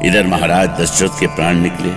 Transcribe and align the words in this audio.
इधर 0.06 0.28
महाराज 0.28 0.70
दशरथ 0.70 1.20
के 1.20 1.28
प्राण 1.28 1.56
निकले 1.56 1.92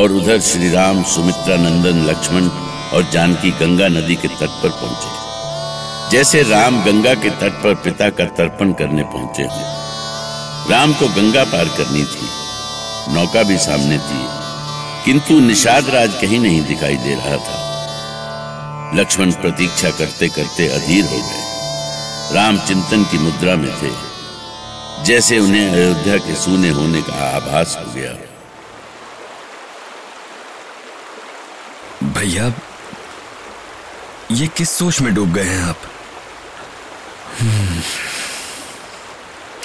और 0.00 0.12
उधर 0.12 0.40
श्री 0.40 0.72
राम 0.72 1.02
सुमित्रा 1.02 1.56
नंदन 1.56 2.06
लक्ष्मण 2.10 2.48
और 2.92 3.10
जानकी 3.10 3.50
गंगा 3.50 3.88
नदी 3.88 4.14
के 4.14 4.28
तट 4.28 4.62
पर 4.62 4.68
पहुँचे। 4.68 5.14
जैसे 6.10 6.42
राम 6.42 6.84
गंगा 6.84 7.14
के 7.14 7.30
तट 7.30 7.52
पर 7.52 7.74
पिता 7.74 8.10
का 8.10 8.24
तर्पण 8.24 8.72
करने 8.72 9.02
पहुँचे 9.02 9.42
थे। 9.42 9.74
राम 10.72 10.92
को 10.92 11.08
गंगा 11.08 11.44
पार 11.44 11.64
करनी 11.64 12.04
थी। 12.04 12.28
नौका 13.14 13.42
भी 13.42 13.58
सामने 13.58 13.98
थी। 13.98 14.33
किंतु 15.04 15.40
निषाद 15.40 15.90
राज 15.90 16.14
कहीं 16.20 16.40
नहीं 16.40 16.62
दिखाई 16.66 16.96
दे 16.96 17.14
रहा 17.14 17.36
था। 17.36 17.64
लक्ष्मण 18.94 19.32
प्रतीक्षा 19.32 19.90
करते 19.90 20.28
करते 20.28 20.68
अधीर 20.68 21.04
हो 21.04 21.18
गए। 21.18 21.44
राम 22.34 22.58
चिंतन 22.58 23.04
की 23.04 23.18
मुद्रा 23.18 23.56
में 23.56 23.82
थे। 23.82 24.14
जैसे 25.04 25.38
उन्हें 25.38 25.70
अयोध्या 25.70 26.16
के 26.16 26.34
सूने 26.34 26.68
होने 26.68 27.02
का 27.02 27.36
आभास 27.36 27.76
हो 27.78 27.92
गया। 27.92 28.12
भैया 32.08 32.52
ये 34.30 34.46
किस 34.46 34.70
सोच 34.70 35.00
में 35.00 35.14
डूब 35.14 35.32
गए 35.32 35.44
हैं 35.44 35.64
आप? 35.64 35.78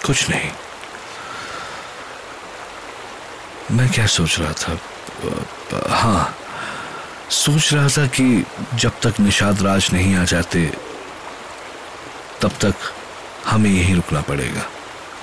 कुछ 0.06 0.30
नहीं। 0.30 0.52
मैं 3.72 3.90
क्या 3.90 4.06
सोच 4.06 4.40
रहा 4.40 4.54
था? 4.54 4.80
हाँ 5.92 6.36
सोच 7.32 7.74
रहा 7.74 7.88
था 7.88 8.06
कि 8.08 8.46
जब 8.76 9.00
तक 9.02 9.20
निषाद 9.20 9.62
राज 9.62 9.90
नहीं 9.94 10.16
आ 10.16 10.24
जाते 10.24 10.66
तब 12.42 12.52
तक 12.62 12.76
हमें 13.46 13.70
यहीं 13.70 13.96
रुकना 13.96 14.22
पड़ेगा। 14.22 14.64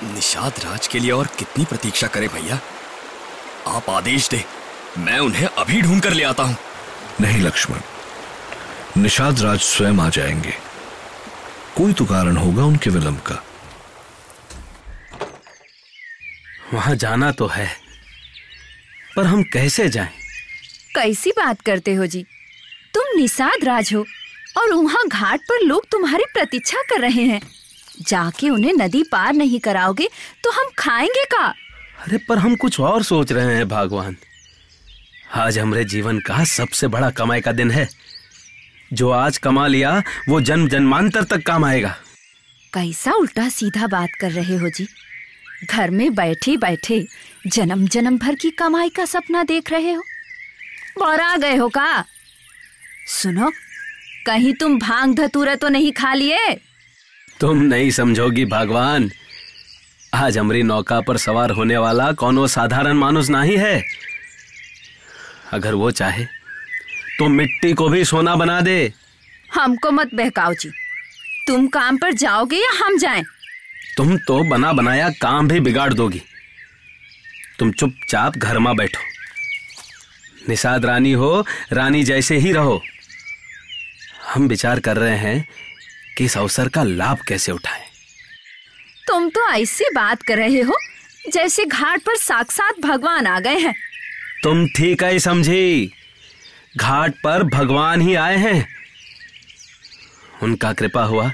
निषाद 0.03 0.59
राज 0.65 0.87
के 0.87 0.99
लिए 0.99 1.11
और 1.11 1.27
कितनी 1.39 1.65
प्रतीक्षा 1.65 2.07
करें 2.07 2.27
भैया? 2.29 2.59
आप 3.67 3.89
आदेश 3.89 4.29
दे 4.29 4.43
मैं 4.97 5.19
उन्हें 5.19 5.47
अभी 5.47 5.81
ढूंढ 5.81 6.01
कर 6.01 6.13
ले 6.13 6.23
आता 6.23 6.43
हूँ। 6.43 6.55
नहीं 7.21 7.41
लक्ष्मण 7.41 7.79
निषाद 8.97 9.41
राज 9.41 9.59
स्वयं 9.59 9.99
आ 9.99 10.09
जाएँगे। 10.09 10.53
कोई 11.77 11.93
तो 11.93 12.05
कारण 12.05 12.37
होगा 12.37 12.63
उनके 12.63 12.89
विलंब 12.89 13.19
का। 13.21 13.41
वहाँ 16.73 16.95
जाना 16.95 17.31
तो 17.31 17.47
है। 17.47 17.67
पर 19.17 19.25
हम 19.25 19.43
कैसे 19.43 19.89
जाएँ? 19.89 20.09
कैसी 20.95 21.31
बात 21.31 21.61
करते 21.61 21.93
हो 21.93 22.05
जी? 22.05 22.25
तुम 22.93 23.03
निषाद 23.17 23.63
राज 23.63 23.93
हो 23.93 24.05
और 24.57 24.73
वहाँ 24.73 25.07
घाट 25.07 25.39
पर 25.39 25.65
लोग 25.65 25.87
तुम्हारी 25.91 26.23
प्रतीक्षा 26.33 26.81
कर 26.89 27.01
रहे 27.01 27.23
हैं। 27.23 27.41
जाके 28.07 28.49
उन्हें 28.49 28.73
नदी 28.73 29.03
पार 29.03 29.33
नहीं 29.33 29.59
कराओगे 29.59 30.09
तो 30.43 30.51
हम 30.51 30.69
खाएँगे 30.77 31.23
का? 31.25 31.45
अरे 31.99 32.17
पर 32.17 32.37
हम 32.37 32.55
कुछ 32.55 32.79
और 32.79 33.03
सोच 33.03 33.31
रहे 33.31 33.55
हैं 33.55 33.67
भगवान। 33.67 34.17
आज 35.33 35.59
हमारे 35.59 35.83
जीवन 35.85 36.19
का 36.19 36.43
सबसे 36.45 36.87
बड़ा 36.87 37.09
कमाई 37.11 37.41
का 37.41 37.51
दिन 37.51 37.71
है। 37.71 37.87
जो 38.93 39.09
आज 39.09 39.37
कमा 39.37 39.67
लिया 39.67 40.03
वो 40.29 40.41
जन्म 40.41 40.67
जन्मांतर 40.69 41.23
तक 41.23 41.45
काम 41.45 41.65
आएगा। 41.65 41.95
कैसा 42.73 43.13
उल्टा 43.13 43.49
सीधा 43.49 43.87
बात 43.87 44.09
कर 44.21 44.31
रहे 44.31 44.57
हो 44.57 44.69
जी? 44.69 44.87
घर 45.65 45.89
में 45.89 46.15
बैठे 46.15 46.57
बैठे 46.57 47.07
जन्म 47.47 47.87
जन्म 47.87 48.17
भर 48.17 48.35
की 48.35 48.49
कमाई 48.49 48.89
का 48.89 49.05
सपना 49.05 49.43
देख 49.43 49.71
रहे 49.71 49.93
हो। 49.93 50.03
बौरा 50.99 51.35
गए 51.37 51.55
हो 51.55 51.69
का? 51.69 52.05
सुनो 53.07 53.51
कहीं 54.25 54.53
तुम 54.53 54.79
भाँग 54.79 55.15
धतूरा 55.15 55.55
तो 55.55 55.69
नहीं 55.69 55.91
खा 55.91 56.13
लिए? 56.13 56.53
तुम 57.39 57.57
नहीं 57.57 57.91
समझोगी 57.91 58.45
भगवान। 58.45 59.11
आज 60.13 60.37
हमारी 60.37 60.63
नौका 60.63 61.01
पर 61.01 61.17
सवार 61.17 61.51
होने 61.51 61.77
वाला 61.77 62.11
कौनो 62.11 62.47
साधारण 62.47 62.93
मानुस 62.93 63.29
नहीं 63.29 63.57
है? 63.57 63.83
अगर 65.53 65.73
वो 65.73 65.91
चाहे 65.91 66.25
तो 67.19 67.27
मिट्टी 67.27 67.73
को 67.73 67.89
भी 67.89 68.05
सोना 68.05 68.35
बना 68.35 68.61
दे। 68.61 68.93
हमको 69.53 69.91
मत 69.91 70.09
बहकाओ 70.13 70.53
जी। 70.53 70.69
तुम 71.47 71.67
काम 71.67 71.97
पर 71.97 72.13
जाओगे 72.13 72.57
या 72.57 72.85
हम 72.85 72.97
जाएँ? 72.97 73.23
तुम 73.97 74.17
तो 74.17 74.43
बना 74.43 74.73
बनाया 74.73 75.09
काम 75.09 75.47
भी 75.47 75.59
बिगाड़ 75.59 75.93
दोगी। 75.93 76.21
तुम 77.59 77.71
चुपचाप 77.71 78.37
घर 78.37 78.59
में 78.59 78.75
बैठो। 78.75 79.01
निषाद 80.49 80.85
रानी 80.85 81.11
हो 81.11 81.45
रानी 81.73 82.03
जैसे 82.03 82.37
ही 82.37 82.51
रहो। 82.51 82.81
हम 84.25 84.47
विचार 84.47 84.79
कर 84.79 84.97
रहे 84.97 85.17
हैं 85.17 85.47
कि 86.17 86.25
इस 86.25 86.37
अवसर 86.37 86.67
का 86.67 86.83
लाभ 86.83 87.17
कैसे 87.27 87.51
उठाएँ। 87.51 87.83
तुम 89.07 89.29
तो 89.29 89.49
ऐसी 89.49 89.83
बात 89.95 90.21
कर 90.23 90.37
रहे 90.37 90.61
हो 90.61 90.77
जैसे 91.33 91.65
घाट 91.65 92.01
पर 92.01 92.15
साक्षात 92.15 92.79
भगवान 92.79 93.27
आ 93.27 93.39
गए 93.39 93.57
हैं। 93.57 93.75
तुम 94.43 94.67
ठीक 94.67 95.03
है 95.03 95.19
समझी। 95.19 95.91
घाट 96.77 97.13
पर 97.23 97.43
भगवान 97.43 98.01
ही 98.01 98.15
आए 98.15 98.37
हैं। 98.37 98.67
उनका 100.43 100.73
कृपा 100.73 101.03
हुआ 101.03 101.31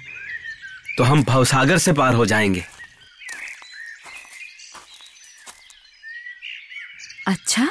तो 0.98 1.04
हम 1.04 1.24
भवसागर 1.24 1.78
से 1.78 1.94
पार 1.94 2.14
हो 2.14 2.26
जाएँगे। 2.26 2.64
अच्छा? 7.28 7.70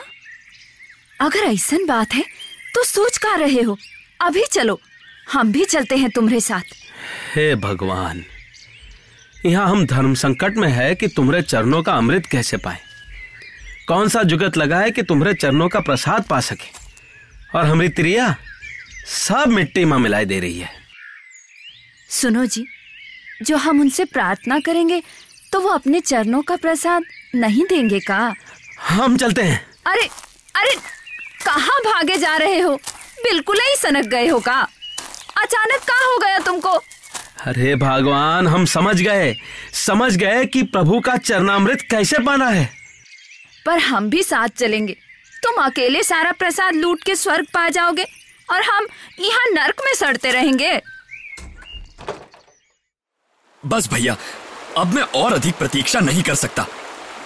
अगर 1.21 1.39
ऐसा 1.39 1.77
बात 1.87 2.15
है 2.15 2.23
तो 2.75 2.85
सोच 2.85 3.19
का 3.19 3.35
रहे 3.35 3.61
हो। 3.61 3.77
अभी 4.21 4.45
चलो 4.53 4.81
हम 5.33 5.53
भी 5.53 5.65
चलते 5.65 5.97
हैं 5.97 6.11
तुम्हारे 6.11 6.41
साथ। 6.41 6.75
हे 7.35 7.55
भगवान 7.55 8.25
यहाँ 9.47 9.69
हम 9.69 9.87
धर्म 9.87 10.15
संकट 10.15 10.57
में 10.57 10.69
है 10.69 10.95
कि 10.95 11.09
तुम्हारे 11.09 11.43
चरणों 11.43 11.83
का 11.83 11.93
अमृत 11.93 12.27
कैसे 12.27 12.57
पाए? 12.57 12.79
कौन 13.89 14.09
सा 14.09 14.23
जुगत 14.23 14.57
लगा 14.57 14.79
है 14.79 14.91
कि 14.91 15.03
तुम्हारे 15.03 15.35
चरणों 15.35 15.69
का 15.69 15.81
प्रसाद 15.81 16.25
पा 16.25 16.41
सके? 16.41 16.71
और 17.59 17.65
हमारी 17.65 17.89
त्रिया 17.89 18.35
सब 19.07 19.49
मिट्टी 19.49 19.85
में 19.85 19.97
मिलाई 19.99 20.25
दे 20.25 20.41
रही 20.41 20.59
है। 20.59 20.71
सुनो 22.11 22.45
जी 22.47 22.67
जो 23.43 23.57
हम 23.57 23.81
उनसे 23.81 24.05
प्रार्थना 24.05 24.59
करेंगे 24.59 25.03
तो 25.53 25.61
वो 25.61 25.69
अपने 25.69 26.01
चरणों 26.01 26.43
का 26.43 26.57
प्रसाद 26.57 27.03
नहीं 27.35 27.65
देंगे 27.65 27.99
का? 28.01 28.35
हम 28.81 29.17
चलते 29.17 29.43
हैं। 29.43 29.61
अरे 29.87 30.09
अरे 30.55 30.75
कहाँ 31.45 31.81
भागे 31.85 32.17
जा 32.17 32.37
रहे 32.37 32.59
हो? 32.61 32.75
बिल्कुल 33.23 33.59
ही 33.61 33.77
सनक 33.77 34.07
गए 34.07 34.27
हो 34.27 34.39
का? 34.41 34.61
अचानक 35.37 35.81
कहा 35.81 36.05
हो 36.05 36.19
गया 36.19 36.39
तुमको? 36.39 36.71
अरे 37.47 37.75
भगवान 37.77 38.47
हम 38.47 38.65
समझ 38.65 39.01
गए। 39.03 39.35
समझ 39.77 40.15
गए 40.17 40.45
कि 40.45 40.63
प्रभु 40.63 41.01
का 41.01 41.17
चरणामृत 41.17 41.81
कैसे 41.91 42.19
पाना 42.19 42.49
है। 42.49 42.69
पर 43.67 43.79
हम 43.79 44.09
भी 44.11 44.23
साथ 44.23 44.49
चलेंगे। 44.49 44.97
तुम 45.43 45.63
अकेले 45.65 46.03
सारा 46.03 46.33
प्रसाद 46.33 46.75
लूट 46.75 47.03
के 47.03 47.15
स्वर्ग 47.17 47.47
पा 47.55 47.69
जाओगे 47.69 48.07
और 48.51 48.63
हम 48.63 48.87
यहाँ 49.21 49.47
नरक 49.53 49.81
में 49.85 49.93
सड़ते 49.95 50.31
रहेंगे। 50.31 50.81
बस 53.67 53.89
भैया 53.93 54.17
अब 54.79 54.95
मैं 54.95 55.03
और 55.03 55.33
अधिक 55.33 55.55
प्रतीक्षा 55.55 56.01
नहीं 56.01 56.23
कर 56.23 56.35
सकता। 56.35 56.67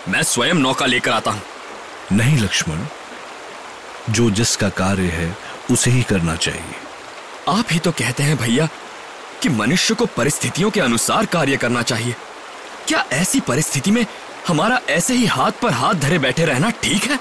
मैं 0.09 0.23
स्वयं 0.23 0.55
नौका 0.55 0.87
लेकर 0.87 1.11
आता 1.11 1.31
हूँ। 1.31 1.43
नहीं 2.13 2.39
लक्ष्मण। 2.39 2.85
जो 4.11 4.31
जिसका 4.31 4.69
कार्य 4.69 5.03
है 5.03 5.37
उसे 5.71 5.91
ही 5.91 6.03
करना 6.03 6.37
चाहिए। 6.37 6.75
आप 7.49 7.65
ही 7.73 7.79
तो 7.79 7.93
कहते 7.93 8.23
हैं 8.23 8.37
भैया 8.37 8.69
कि 9.43 9.49
मनुष्य 9.49 9.95
को 9.95 10.07
परिस्थितियों 10.07 10.71
के 10.71 10.81
अनुसार 10.81 11.27
कार्य 11.27 11.57
करना 11.57 11.83
चाहिए। 11.83 12.15
क्या 12.89 13.05
ऐसी 13.13 13.41
परिस्थिति 13.41 13.91
में 13.91 14.07
हमारा 14.49 14.81
ऐसे 14.89 15.15
ही 15.15 15.27
हाथ 15.27 15.53
पर 15.53 15.73
हाथ 15.73 15.95
धरे 15.95 16.19
बैठे 16.19 16.45
रहना 16.45 16.71
ठीक 16.83 17.05
है? 17.05 17.19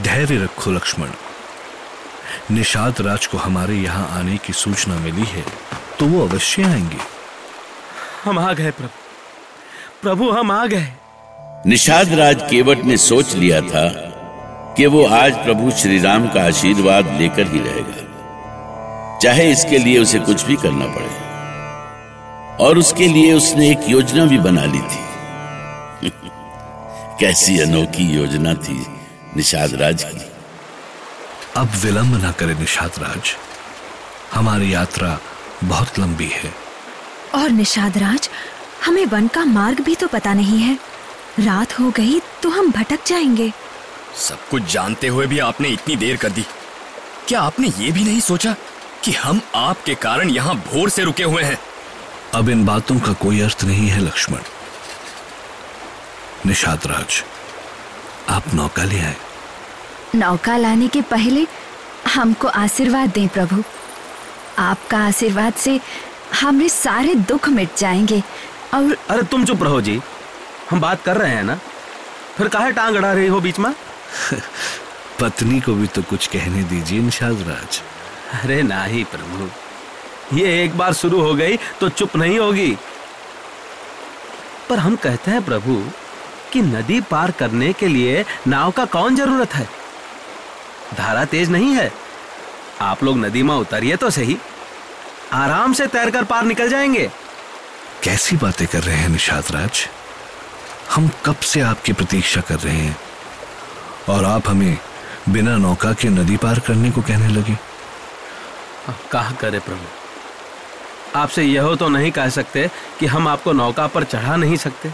धैर्य 0.00 0.36
रखो 0.36 0.70
लक्ष्मण। 0.70 1.10
निषाद 2.50 3.00
राज 3.00 3.26
को 3.26 3.38
हमारे 3.38 3.74
यहाँ 3.74 4.08
आने 4.18 4.36
की 4.36 4.52
सूचना 4.52 4.98
मिली 4.98 5.24
है 5.24 5.44
तो 5.98 6.06
वो 6.06 6.26
अवश्य 6.28 6.62
आएँगे। 6.62 7.15
हम 8.26 8.38
आ 8.38 8.52
गए 8.52 8.70
प्रभु। 8.70 8.88
प्रभु 10.02 10.30
हम 10.30 10.50
आ 10.50 10.66
गए। 10.66 10.88
निषाद 11.66 12.12
राज 12.12 12.42
केवट 12.50 12.78
ने 12.78 12.96
सोच 12.96 13.34
लिया 13.34 13.60
था 13.60 13.88
कि 14.76 14.86
वो 14.86 15.06
आज 15.06 15.34
प्रभु 15.34 15.70
श्री 15.70 15.98
राम 15.98 16.28
का 16.28 16.46
आशीर्वाद 16.46 17.20
लेकर 17.20 17.42
ही 17.42 17.58
रहेगा। 17.58 18.06
चाहे 19.18 19.52
इसके 19.52 19.78
लिए 19.78 19.98
उसे 19.98 20.18
कुछ 20.18 20.42
भी 20.42 20.56
करना 20.56 20.86
पड़े। 20.86 21.26
और 22.64 22.78
उसके 22.78 23.08
लिए 23.08 23.32
उसने 23.32 23.70
एक 23.70 23.80
योजना 23.88 24.24
भी 24.24 24.38
बना 24.38 24.64
ली 24.64 24.78
थी। 24.78 25.06
कैसी 27.20 27.58
अनोखी 27.58 28.04
योजना 28.04 28.54
थी 28.54 28.86
निषाद 29.36 29.74
राज 29.74 30.04
की। 30.04 30.20
अब 31.56 31.70
विलंब 31.74 32.22
ना 32.22 32.32
करे 32.32 32.54
निषाद 32.54 32.90
राज। 32.98 33.36
हमारी 34.34 34.74
यात्रा 34.74 35.18
बहुत 35.64 35.98
लंबी 35.98 36.30
है। 36.32 36.65
और 37.36 37.50
निषाद 37.50 37.98
राज 37.98 38.28
हमें 38.84 39.04
वन 39.06 39.28
का 39.28 39.44
मार्ग 39.44 39.80
भी 39.80 39.94
तो 39.94 40.06
पता 40.08 40.32
नहीं 40.34 40.58
है। 40.58 40.78
रात 41.40 41.78
हो 41.80 41.90
गई 41.90 42.20
तो 42.42 42.48
हम 42.48 42.70
भटक 42.70 43.06
जाएँगे। 43.06 43.52
सब 44.18 44.48
कुछ 44.48 44.62
जानते 44.62 45.08
हुए 45.08 45.26
भी 45.26 45.38
आपने 45.38 45.68
इतनी 45.68 45.96
देर 45.96 46.16
कर 46.16 46.30
दी। 46.30 46.44
क्या 47.28 47.40
आपने 47.40 47.68
ये 47.78 47.90
भी 47.92 48.04
नहीं 48.04 48.20
सोचा 48.20 48.54
कि 49.04 49.12
हम 49.12 49.40
आपके 49.54 49.94
कारण 49.94 50.30
यहाँ 50.30 50.54
भोर 50.54 50.90
से 50.90 51.02
रुके 51.02 51.22
हुए 51.22 51.42
हैं? 51.42 51.58
अब 52.34 52.48
इन 52.48 52.64
बातों 52.66 52.98
का 53.00 53.12
कोई 53.12 53.40
अर्थ 53.40 53.64
नहीं 53.64 53.88
है 53.88 54.00
लक्ष्मण। 54.00 54.40
निषाद 56.46 56.86
राज 56.86 57.22
आप 58.28 58.54
नौका 58.54 58.84
ले 58.84 59.00
आए। 59.00 59.16
नौका 60.14 60.56
लाने 60.56 60.88
के 60.88 61.02
पहले 61.02 61.46
हमको 62.14 62.48
आशीर्वाद 62.48 63.10
दें 63.10 63.28
प्रभु। 63.28 63.62
आपका 64.58 64.98
आशीर्वाद 64.98 65.54
से 65.54 65.80
हमारे 66.34 66.68
सारे 66.68 67.14
दुख 67.14 67.48
मिट 67.48 67.68
जाएँगे। 67.78 68.22
और 68.74 68.96
अरे 69.10 69.22
तुम 69.22 69.44
चुप 69.44 69.62
रहो 69.62 69.80
जी। 69.80 70.00
हम 70.70 70.80
बात 70.80 71.02
कर 71.02 71.16
रहे 71.16 71.30
हैं 71.30 71.44
ना? 71.44 71.58
फिर 72.38 72.48
काहे 72.48 72.72
टांग 72.72 72.96
अड़ा 72.96 73.12
रही 73.12 73.26
हो 73.26 73.40
बीच 73.40 73.58
में? 73.58 73.74
पत्नी 75.20 75.60
को 75.60 75.74
भी 75.74 75.86
तो 75.86 76.02
कुछ 76.02 76.26
कहने 76.26 76.62
दीजिए 76.62 77.00
निषाद 77.00 77.44
राज। 77.48 77.82
अरे 78.44 78.62
नाही 78.62 79.04
प्रभु। 79.04 79.50
ये 80.36 80.64
एक 80.64 80.78
बार 80.78 80.92
शुरू 80.92 81.20
हो 81.20 81.34
गई 81.34 81.56
तो 81.56 81.88
चुप 81.88 82.16
नहीं 82.16 82.38
होगी। 82.38 82.76
पर 84.68 84.78
हम 84.78 84.96
कहते 84.96 85.30
हैं 85.30 85.44
प्रभु 85.44 85.84
कि 86.52 86.62
नदी 86.62 87.00
पार 87.00 87.30
करने 87.30 87.72
के 87.72 87.88
लिए 87.88 88.24
नाव 88.46 88.70
का 88.70 88.84
कौन 88.84 89.16
ज़रूरत 89.16 89.54
है? 89.54 89.68
धारा 90.98 91.24
तेज 91.24 91.50
नहीं 91.50 91.74
है। 91.74 91.92
आप 92.80 93.04
लोग 93.04 93.16
नदी 93.16 93.42
में 93.42 93.54
उतरिए 93.54 93.96
तो 93.96 94.10
सही। 94.10 94.38
आराम 95.32 95.72
से 95.72 95.86
तैरकर 95.86 96.24
पार 96.24 96.44
निकल 96.44 96.68
जाएँगे। 96.68 97.10
कैसी 98.04 98.36
बातें 98.36 98.66
कर 98.68 98.82
रहे 98.82 98.96
हैं 98.96 99.08
निषाद 99.08 99.44
राज? 99.50 99.88
हम 100.94 101.10
कब 101.24 101.36
से 101.36 101.60
आपकी 101.60 101.92
प्रतीक्षा 101.92 102.40
कर 102.40 102.58
रहे 102.58 102.76
हैं? 102.76 102.96
और 104.08 104.24
आप 104.24 104.48
हमें 104.48 104.78
बिना 105.28 105.56
नौका 105.56 105.92
के 105.92 106.08
नदी 106.08 106.36
पार 106.36 106.58
करने 106.58 106.90
को 106.90 107.02
कहने 107.02 107.28
लगे? 107.28 107.58
कहा 109.12 109.30
करे 109.30 109.58
प्रभु? 109.58 111.18
आपसे 111.18 111.42
यह 111.42 111.74
तो 111.74 111.88
नहीं 111.88 112.10
कह 112.10 112.28
सकते 112.28 112.70
कि 113.00 113.06
हम 113.06 113.28
आपको 113.28 113.52
नौका 113.52 113.86
पर 113.86 114.04
चढ़ा 114.04 114.36
नहीं 114.36 114.56
सकते। 114.56 114.92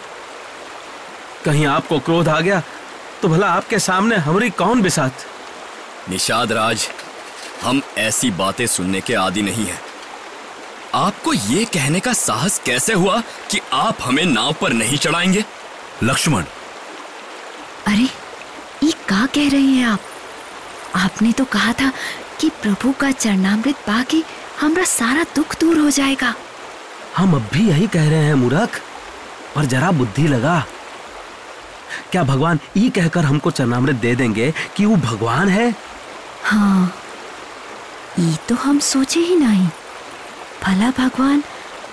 कहीं 1.44 1.66
आपको 1.66 1.98
क्रोध 1.98 2.28
आ 2.28 2.40
गया 2.40 2.62
तो 3.22 3.28
भला 3.28 3.46
आपके 3.46 3.78
सामने 3.78 4.16
हमारी 4.16 4.50
कौन 4.50 4.82
बिसात? 4.82 5.24
निषाद 6.10 6.52
राज 6.52 6.88
हम 7.62 7.82
ऐसी 7.98 8.30
बातें 8.30 8.66
सुनने 8.66 9.00
के 9.00 9.14
आदि 9.14 9.42
नहीं 9.42 9.66
हैं। 9.66 9.80
आपको 10.94 11.32
ये 11.32 11.64
कहने 11.64 12.00
का 12.00 12.12
साहस 12.12 12.62
कैसे 12.66 12.92
हुआ 12.92 13.20
कि 13.50 13.60
आप 13.72 13.96
हमें 14.02 14.24
नाव 14.24 14.54
पर 14.60 14.72
नहीं 14.72 14.98
चढ़ाएँगे? 14.98 15.44
लक्ष्मण। 16.02 16.42
अरे 17.86 18.08
ये 18.82 18.92
का 18.92 19.26
कह 19.26 19.48
रहे 19.50 19.60
हैं 19.60 19.86
आप? 19.86 20.00
आपने 20.94 21.32
तो 21.32 21.44
कहा 21.44 21.72
था 21.72 21.92
कि 22.40 22.48
प्रभु 22.48 22.92
का 22.92 23.10
चरणामृत 23.10 23.76
पाके 23.76 24.22
हमारा 24.60 24.84
सारा 24.84 25.24
दुख 25.36 25.60
दूर 25.60 25.78
हो 25.78 25.90
जाएगा। 25.90 26.34
हम 27.16 27.34
अब 27.34 27.48
भी 27.52 27.68
यही 27.68 27.86
कह 27.86 28.08
रहे 28.08 28.24
हैं 28.24 28.34
मूर्ख। 28.34 28.82
पर 29.54 29.64
जरा 29.64 29.90
बुद्धि 29.90 30.28
लगा। 30.28 30.66
क्या 32.12 32.22
भगवान 32.22 32.58
ये 32.76 32.90
कहकर 32.90 33.24
हमको 33.24 33.50
चरणामृत 33.50 33.96
दे 33.96 34.14
देंगे 34.14 34.54
कि 34.76 34.84
वो 34.84 34.96
भगवान 34.96 35.48
है? 35.48 35.74
हाँ 36.44 36.94
ये 38.18 38.36
तो 38.48 38.54
हम 38.54 38.78
सोचे 38.78 39.20
ही 39.20 39.36
नहीं। 39.36 39.68
भला 40.64 40.90
भगवान? 40.90 41.42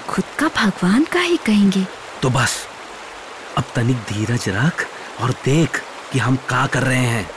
खुद 0.07 0.25
का 0.39 0.47
भगवान 0.47 1.03
का 1.03 1.19
ही 1.19 1.37
कहेंगे। 1.37 1.85
तो 2.21 2.29
बस 2.29 2.67
अब 3.57 3.63
तनिक 3.75 3.97
धीरज 3.97 4.49
रख 4.49 4.85
और 5.21 5.31
देख 5.45 5.81
कि 6.11 6.19
हम 6.19 6.35
का 6.35 6.67
कर 6.67 6.83
रहे 6.83 7.05
हैं। 7.05 7.29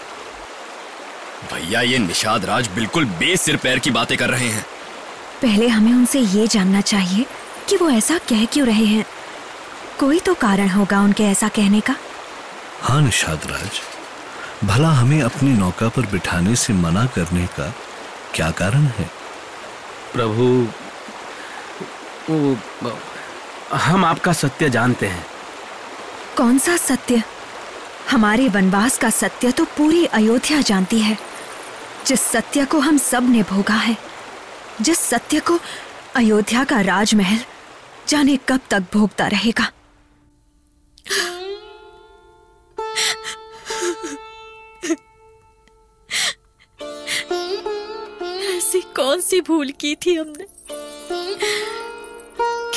भैया 1.53 1.81
ये 1.81 1.99
निषाद 1.99 2.45
राज 2.45 2.69
बिल्कुल 2.69 3.05
बेसिर 3.05 3.57
पैर 3.57 3.79
की 3.79 3.91
बातें 3.91 4.19
कर 4.19 4.31
रहे 4.31 4.49
हैं। 4.49 4.65
पहले 5.43 5.69
हमें 5.69 5.93
उनसे 5.93 6.21
ये 6.21 6.47
जानना 6.47 6.81
चाहिए 6.81 7.27
कि 7.69 7.77
वो 7.77 7.91
ऐसा 7.91 8.19
कह 8.19 8.45
क्यों 8.45 8.67
रहे 8.67 8.85
हैं। 8.85 9.05
कोई 9.99 10.19
तो 10.19 10.35
कारण 10.35 10.69
होगा 10.69 11.01
उनके 11.01 11.25
ऐसा 11.25 11.49
कहने 11.49 11.81
का। 11.81 11.97
हाँ 12.83 13.01
निषाद 13.03 13.47
राज। 13.47 13.81
भला 14.65 14.89
हमें 14.89 15.23
अपनी 15.23 15.51
नौका 15.51 15.89
पर 15.89 16.03
बिठाने 16.03 16.57
से 16.57 16.73
मना 16.73 17.07
करने 17.07 17.47
का 17.47 17.75
क्या 18.35 18.51
कारण 18.51 18.87
है? 18.99 19.11
प्रभु 20.13 20.69
वो, 22.31 22.57
हम 23.73 24.05
आपका 24.05 24.33
सत्य 24.33 24.69
जानते 24.71 25.07
हैं। 25.07 25.27
कौन 26.37 26.59
सा 26.59 26.77
सत्य? 26.77 27.23
हमारे 28.11 28.49
वनवास 28.49 28.99
का 28.99 29.11
सत्य 29.11 29.51
तो 29.53 29.65
पूरी 29.77 30.05
अयोध्या 30.07 30.61
जानती 30.61 30.99
है। 31.01 31.19
जिस 32.07 32.21
सत्य 32.21 32.65
को 32.65 32.79
हम 32.79 32.99
सबने 32.99 33.43
भोगा 33.43 33.75
है 33.75 33.97
जिस 34.81 34.99
सत्य 35.01 35.41
को 35.41 35.59
अयोध्या 36.17 36.65
का 36.65 36.81
राजमहल 36.81 37.39
जाने 38.09 38.37
कब 38.49 38.61
तक 38.71 38.85
भोगता 38.93 39.27
रहेगा। 39.27 39.71
ऐसी 48.49 48.81
कौन 48.97 49.21
सी 49.21 49.41
भूल 49.41 49.71
की 49.81 49.95
थी 49.97 50.15
हमने? 50.15 50.62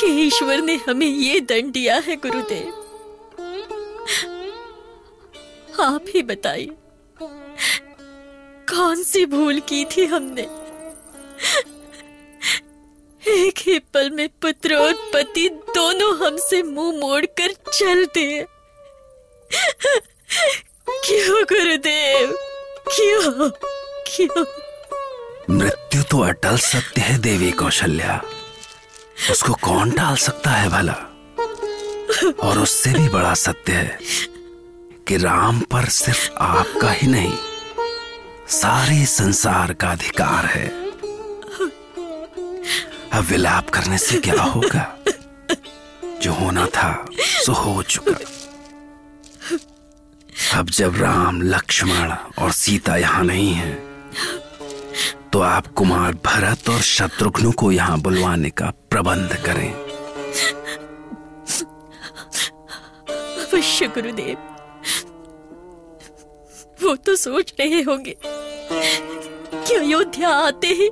कि 0.06 0.12
ईश्वर 0.22 0.60
ने 0.62 0.74
हमें 0.78 1.06
ये 1.06 1.38
दंड 1.40 1.72
दिया 1.72 1.94
है, 1.98 2.14
गुरुदेव। 2.16 2.68
आप 5.82 6.04
ही 6.14 6.22
बताइए, 6.22 6.70
कौन 8.70 9.02
सी 9.02 9.24
भूल 9.26 9.58
की 9.60 9.84
थी 9.84 10.04
हमने? 10.06 10.42
एक 13.32 13.58
ही 13.58 13.78
पल 13.94 14.10
में 14.10 14.28
पुत्र 14.42 14.74
और 14.74 14.92
पति 15.14 15.48
दोनों 15.74 16.14
हमसे 16.16 16.62
मुँह 16.62 17.00
मोड़कर 17.00 17.52
चलते 17.72 18.20
हैं 18.20 18.46
क्यों, 21.04 21.42
गुरुदेव? 21.44 22.36
क्यों? 22.88 23.50
क्यों? 24.06 24.44
मृत्यु 25.50 26.02
तो 26.02 26.22
अटल 26.22 26.56
सत्य 26.62 27.00
है, 27.00 27.18
देवी 27.18 27.50
कौशल्या। 27.52 28.20
उसको 29.30 29.54
कौन 29.54 29.90
टाल 29.90 30.16
सकता 30.16 30.50
है 30.50 30.68
भला? 30.68 30.92
और 32.40 32.58
उससे 32.58 32.92
भी 32.92 33.08
बड़ा 33.08 33.34
सत्य 33.34 33.72
है 33.72 33.98
कि 35.08 35.16
राम 35.16 35.60
पर 35.60 35.84
सिर्फ़ 35.84 36.30
आपका 36.32 36.90
ही 36.90 37.06
नहीं, 37.06 37.36
सारे 38.48 39.06
संसार 39.06 39.72
का 39.72 39.88
अधिकार 39.88 40.46
है। 40.46 40.68
अब 43.12 43.24
विलाप 43.24 43.70
करने 43.70 43.98
से 43.98 44.18
क्या 44.18 44.42
होगा? 44.42 44.98
जो 46.22 46.32
होना 46.32 46.66
था, 46.66 47.06
सो 47.20 47.52
हो 47.52 47.82
चुका। 47.82 48.18
अब 50.58 50.70
जब 50.70 50.96
राम, 50.96 51.42
लक्ष्मण 51.42 52.12
और 52.38 52.52
सीता 52.52 52.96
यहाँ 52.96 53.24
नहीं 53.24 53.52
है 53.54 53.72
तो 55.36 55.40
आप 55.42 55.66
कुमार 55.76 56.12
भरत 56.24 56.68
और 56.70 56.80
शत्रुघ्न 56.80 57.50
को 57.52 57.70
यहाँ 57.72 57.98
बुलवाने 58.00 58.50
का 58.50 58.66
प्रबंध 58.90 59.32
करें। 59.46 59.72
अवश्य 63.42 63.86
गुरुदेव 63.86 64.36
वो 66.82 66.94
तो 66.96 67.16
सोच 67.16 67.52
रहे 67.60 67.82
होंगे 67.82 68.16
कि 68.22 69.74
अयोध्या 69.74 70.28
आते 70.36 70.68
ही 70.68 70.88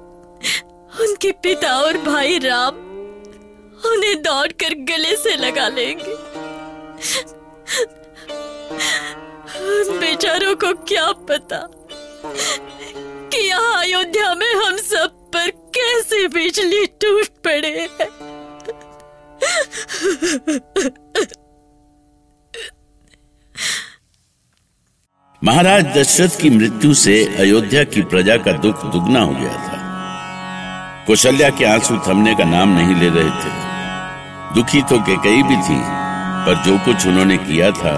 उनके 1.05 1.31
पिता 1.43 1.73
और 1.77 1.99
भाई 2.03 2.39
राम 2.39 2.75
उन्हें 3.93 4.17
दौड़ 4.23 4.53
कर 4.63 4.75
गले 4.93 5.17
से 5.17 5.37
लगा 5.37 5.69
लेंगे। 5.69 6.13
उन 9.71 9.99
बेचारों 10.01 10.55
को 10.57 10.75
क्या 10.85 11.11
पता 11.31 11.67
यहाँ 13.55 13.81
अयोध्या 13.81 14.35
में 14.35 14.55
हम 14.55 14.77
सब 14.77 15.11
पर 15.35 15.51
कैसे 15.75 16.27
बिजली 16.29 16.87
टूट 17.03 17.27
पड़े? 17.47 17.89
महाराज 25.43 25.85
दशरथ 25.97 26.41
की 26.41 26.51
मृत्यु 26.51 26.95
से 26.95 27.15
अयोध्या 27.39 27.85
की 27.85 28.03
प्रजा 28.03 28.37
का 28.37 28.53
दुख 28.53 28.85
दुगना 28.85 29.21
हो 29.21 29.33
गया 29.33 29.57
था। 29.65 29.79
कौशल्या 31.07 31.51
के 31.51 31.65
आँसू 31.65 31.99
थमने 31.99 32.35
का 32.35 32.45
नाम 32.45 32.69
नहीं 32.69 32.95
ले 32.97 33.09
रहे 33.09 33.31
थे। 33.43 33.53
दुखी 34.55 34.83
तो 34.83 34.99
के 35.01 35.17
कई 35.17 35.43
भी 35.43 35.57
थी, 35.57 35.79
पर 36.47 36.63
जो 36.65 36.79
कुछ 36.79 37.07
उन्होंने 37.07 37.37
किया 37.37 37.71
था, 37.71 37.95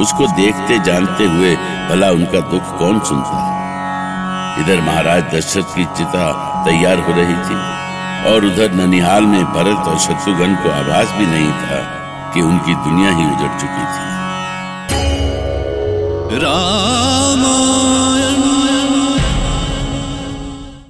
उसको 0.00 0.26
देखते 0.36 0.78
जानते 0.84 1.24
हुए 1.24 1.54
भला 1.88 2.10
उनका 2.10 2.40
दुख 2.50 2.78
कौन 2.78 3.00
सुनता? 3.00 3.63
इधर 4.60 4.80
महाराज 4.80 5.22
दशरथ 5.34 5.74
की 5.76 5.84
चिता 5.96 6.24
तैयार 6.64 6.98
हो 6.98 7.12
रही 7.12 7.38
थी, 7.46 7.56
और 8.30 8.44
उधर 8.44 8.72
ननिहाल 8.74 9.24
में 9.26 9.44
भरत 9.54 9.88
और 9.88 9.98
शत्रुघ्न 9.98 10.54
को 10.56 10.68
आभास 10.70 11.08
भी 11.18 11.26
नहीं 11.26 11.52
था 11.62 11.80
कि 12.34 12.42
उनकी 12.42 12.74
दुनिया 12.84 13.10
ही 13.10 13.24
उजड़ 13.26 13.54
चुकी 13.60 13.84
थी। 13.94 14.02
राम 16.44 17.42